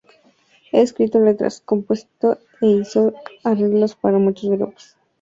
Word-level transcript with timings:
Ha 0.73 0.77
escrito 0.79 1.19
letras, 1.19 1.61
compuso 1.63 2.39
e 2.59 2.65
hizo 2.65 3.13
arreglos 3.43 3.93
para 3.93 4.17
muchos 4.17 4.49
grupos. 4.49 4.97